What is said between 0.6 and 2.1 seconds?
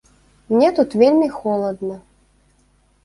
тут вельмі холадна.